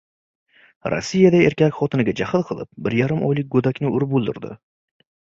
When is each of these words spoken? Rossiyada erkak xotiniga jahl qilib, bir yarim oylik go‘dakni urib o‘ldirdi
Rossiyada 0.93 1.41
erkak 1.51 1.77
xotiniga 1.81 2.17
jahl 2.23 2.47
qilib, 2.49 2.73
bir 2.89 2.99
yarim 3.05 3.25
oylik 3.31 3.55
go‘dakni 3.57 3.97
urib 3.99 4.21
o‘ldirdi 4.23 4.57